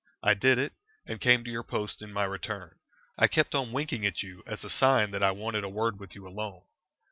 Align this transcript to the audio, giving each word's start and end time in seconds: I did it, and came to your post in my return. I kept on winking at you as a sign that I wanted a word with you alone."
I 0.23 0.33
did 0.33 0.57
it, 0.57 0.73
and 1.05 1.21
came 1.21 1.43
to 1.43 1.51
your 1.51 1.61
post 1.61 2.01
in 2.01 2.11
my 2.11 2.23
return. 2.23 2.79
I 3.19 3.27
kept 3.27 3.53
on 3.53 3.71
winking 3.71 4.03
at 4.03 4.23
you 4.23 4.41
as 4.47 4.63
a 4.63 4.69
sign 4.71 5.11
that 5.11 5.21
I 5.21 5.29
wanted 5.29 5.63
a 5.63 5.69
word 5.69 5.99
with 5.99 6.15
you 6.15 6.27
alone." 6.27 6.63